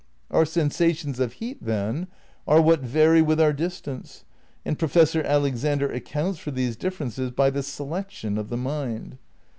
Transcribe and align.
Our 0.31 0.45
sensations 0.45 1.19
of 1.19 1.33
heat, 1.33 1.59
then, 1.63 2.07
are 2.47 2.59
what 2.59 2.79
vary 2.79 3.21
with 3.21 3.39
our 3.39 3.53
distance 3.53 4.25
and 4.65 4.79
Professor 4.79 5.21
Alexander 5.21 5.91
accounts 5.91 6.39
for 6.39 6.49
these 6.49 6.75
differences 6.75 7.29
by 7.29 7.51
the 7.51 7.61
"selection" 7.61 8.39
of 8.39 8.49
the 8.49 8.57
mind. 8.57 9.19